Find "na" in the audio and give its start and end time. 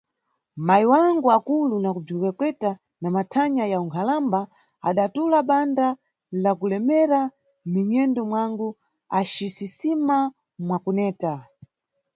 1.83-1.89, 3.01-3.07